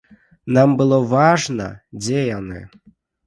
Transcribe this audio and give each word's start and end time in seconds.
Нам 0.57 0.69
было 0.79 0.97
важна, 1.11 1.69
дзе 2.05 2.19
яны. 2.39 2.59